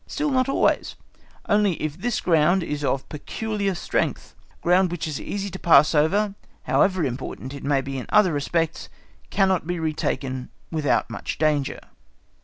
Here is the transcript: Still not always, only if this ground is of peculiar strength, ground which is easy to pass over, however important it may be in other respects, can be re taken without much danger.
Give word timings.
Still 0.07 0.31
not 0.31 0.49
always, 0.49 0.95
only 1.47 1.73
if 1.79 1.95
this 1.95 2.21
ground 2.21 2.63
is 2.63 2.83
of 2.83 3.07
peculiar 3.07 3.75
strength, 3.75 4.33
ground 4.63 4.89
which 4.89 5.07
is 5.07 5.21
easy 5.21 5.51
to 5.51 5.59
pass 5.59 5.93
over, 5.93 6.33
however 6.63 7.05
important 7.05 7.53
it 7.53 7.63
may 7.63 7.81
be 7.81 7.99
in 7.99 8.07
other 8.09 8.33
respects, 8.33 8.89
can 9.29 9.55
be 9.63 9.79
re 9.79 9.93
taken 9.93 10.49
without 10.71 11.11
much 11.11 11.37
danger. 11.37 11.79